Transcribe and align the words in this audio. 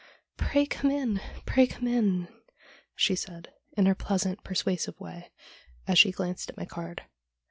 'Pray 0.49 0.65
come 0.65 0.89
in, 0.89 1.21
pray 1.45 1.67
come 1.67 1.87
in!' 1.87 2.27
she 2.95 3.13
said, 3.15 3.53
in 3.77 3.85
her 3.85 3.93
pleasant, 3.93 4.43
persuasive 4.43 4.99
way, 4.99 5.29
as 5.87 5.99
she 5.99 6.09
glanced 6.11 6.49
at 6.49 6.57
my 6.57 6.65
card. 6.65 7.03